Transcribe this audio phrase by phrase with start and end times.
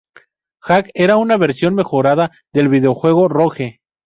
[0.61, 3.81] Hack era una versión mejorada del videojuego Rogue.